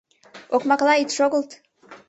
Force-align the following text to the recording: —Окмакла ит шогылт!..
—Окмакла 0.55 0.93
ит 1.03 1.09
шогылт!.. 1.17 1.51